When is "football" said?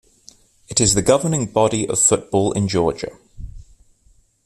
1.99-2.53